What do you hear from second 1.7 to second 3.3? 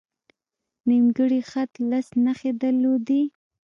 لس نښې درلودې.